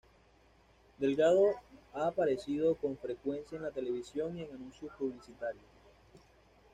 Delgado 0.97 1.57
ha 1.93 2.07
aparecido 2.07 2.73
con 2.73 2.97
frecuencia 2.97 3.57
en 3.57 3.61
la 3.61 3.69
televisión 3.69 4.35
y 4.35 4.41
en 4.41 4.51
anuncios 4.55 4.91
publicitarios. 4.97 5.61